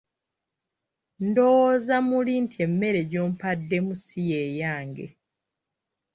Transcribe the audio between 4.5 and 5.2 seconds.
yange.